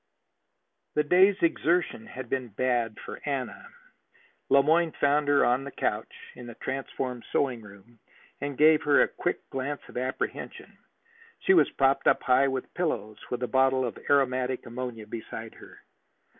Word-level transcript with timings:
The 0.95 1.03
day's 1.03 1.35
exertion 1.43 2.07
had 2.07 2.27
been 2.27 2.47
bad 2.47 2.97
for 3.05 3.21
Anna. 3.23 3.67
Le 4.49 4.63
Moyne 4.63 4.93
found 4.93 5.27
her 5.27 5.45
on 5.45 5.63
the 5.63 5.69
couch 5.69 6.11
in 6.33 6.47
the 6.47 6.55
transformed 6.55 7.23
sewing 7.31 7.61
room, 7.61 7.99
and 8.39 8.57
gave 8.57 8.81
her 8.81 9.03
a 9.03 9.07
quick 9.07 9.47
glance 9.51 9.83
of 9.87 9.97
apprehension. 9.97 10.75
She 11.41 11.53
was 11.53 11.69
propped 11.69 12.07
up 12.07 12.23
high 12.23 12.47
with 12.47 12.73
pillows, 12.73 13.19
with 13.29 13.43
a 13.43 13.47
bottle 13.47 13.85
of 13.85 13.95
aromatic 14.09 14.65
ammonia 14.65 15.05
beside 15.05 15.53
her. 15.53 15.81